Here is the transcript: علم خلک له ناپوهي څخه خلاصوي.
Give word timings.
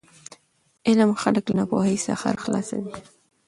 علم 0.87 1.09
خلک 1.21 1.43
له 1.49 1.53
ناپوهي 1.57 1.97
څخه 2.07 2.27
خلاصوي. 2.43 2.93